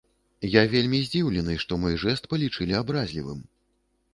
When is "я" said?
0.53-0.61